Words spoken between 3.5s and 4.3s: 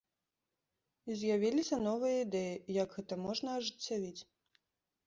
ажыццявіць.